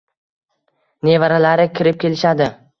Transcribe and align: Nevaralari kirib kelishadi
Nevaralari 1.09 1.71
kirib 1.77 2.03
kelishadi 2.07 2.53